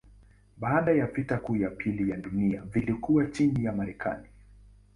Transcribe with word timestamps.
Baada 0.57 0.91
ya 0.91 1.05
vita 1.05 1.37
kuu 1.37 1.55
ya 1.55 1.69
pili 1.69 2.09
ya 2.11 2.17
dunia 2.17 2.61
vilikuwa 2.61 3.25
chini 3.25 3.65
ya 3.65 3.71
Marekani. 3.73 4.27